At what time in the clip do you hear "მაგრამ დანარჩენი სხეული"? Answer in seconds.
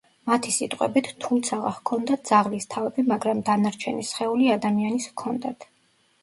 3.13-4.49